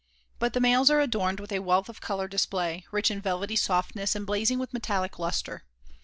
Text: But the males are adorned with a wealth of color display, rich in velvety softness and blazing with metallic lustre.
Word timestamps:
But 0.39 0.53
the 0.53 0.59
males 0.59 0.89
are 0.89 0.99
adorned 0.99 1.39
with 1.39 1.51
a 1.51 1.59
wealth 1.59 1.87
of 1.87 2.01
color 2.01 2.27
display, 2.27 2.87
rich 2.91 3.11
in 3.11 3.21
velvety 3.21 3.55
softness 3.55 4.15
and 4.15 4.25
blazing 4.25 4.57
with 4.57 4.73
metallic 4.73 5.19
lustre. 5.19 5.63